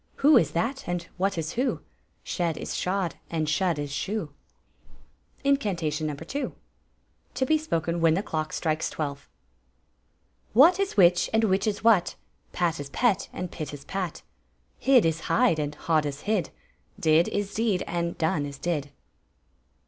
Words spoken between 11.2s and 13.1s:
and which is what; Pat is